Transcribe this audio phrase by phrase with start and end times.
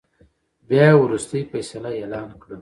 [0.67, 2.57] بيا يې ورورستۍ فيصله اعلان کړه.